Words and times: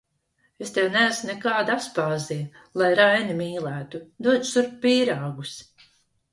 Es 0.63 0.71
tev 0.77 0.87
neesmu 0.95 1.29
nekāda 1.31 1.75
Aspazija, 1.81 2.63
lai 2.83 2.89
Raini 3.01 3.37
mīlētu, 3.45 4.03
dod 4.31 4.51
šurp 4.55 4.77
pīrāgus! 4.89 5.57